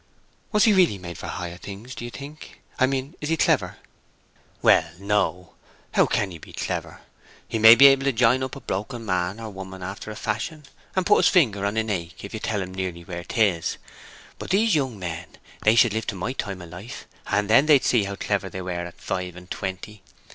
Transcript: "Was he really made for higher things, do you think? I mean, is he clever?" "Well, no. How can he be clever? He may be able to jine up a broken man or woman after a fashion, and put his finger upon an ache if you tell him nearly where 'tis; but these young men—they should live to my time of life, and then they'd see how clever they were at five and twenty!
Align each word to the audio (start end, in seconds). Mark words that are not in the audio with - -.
"Was 0.51 0.63
he 0.63 0.73
really 0.73 0.97
made 0.97 1.19
for 1.19 1.27
higher 1.27 1.57
things, 1.57 1.93
do 1.93 2.03
you 2.03 2.09
think? 2.09 2.59
I 2.79 2.87
mean, 2.87 3.13
is 3.21 3.29
he 3.29 3.37
clever?" 3.37 3.77
"Well, 4.63 4.89
no. 4.97 5.53
How 5.93 6.07
can 6.07 6.31
he 6.31 6.39
be 6.39 6.53
clever? 6.53 7.01
He 7.47 7.59
may 7.59 7.75
be 7.75 7.85
able 7.85 8.05
to 8.05 8.11
jine 8.11 8.41
up 8.41 8.55
a 8.55 8.61
broken 8.61 9.05
man 9.05 9.39
or 9.39 9.51
woman 9.51 9.83
after 9.83 10.09
a 10.09 10.15
fashion, 10.15 10.63
and 10.95 11.05
put 11.05 11.17
his 11.17 11.27
finger 11.27 11.59
upon 11.65 11.77
an 11.77 11.91
ache 11.91 12.23
if 12.25 12.33
you 12.33 12.39
tell 12.39 12.63
him 12.63 12.73
nearly 12.73 13.03
where 13.03 13.23
'tis; 13.23 13.77
but 14.39 14.49
these 14.49 14.73
young 14.73 14.97
men—they 14.97 15.75
should 15.75 15.93
live 15.93 16.07
to 16.07 16.15
my 16.15 16.33
time 16.33 16.63
of 16.63 16.71
life, 16.71 17.05
and 17.27 17.47
then 17.47 17.67
they'd 17.67 17.83
see 17.85 18.05
how 18.05 18.15
clever 18.15 18.49
they 18.49 18.63
were 18.63 18.71
at 18.71 18.99
five 18.99 19.35
and 19.35 19.51
twenty! 19.51 20.01